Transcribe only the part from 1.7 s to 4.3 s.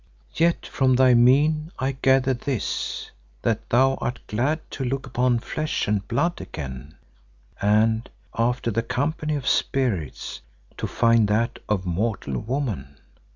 I gather this—that thou art